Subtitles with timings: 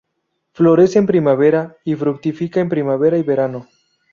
[0.53, 3.67] Florece en primavera y fructifica en primavera y verano.